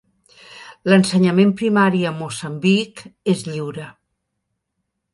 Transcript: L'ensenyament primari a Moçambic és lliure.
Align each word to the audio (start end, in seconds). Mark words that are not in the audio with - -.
L'ensenyament 0.91 1.53
primari 1.59 2.03
a 2.13 2.15
Moçambic 2.23 3.07
és 3.37 3.47
lliure. 3.53 3.89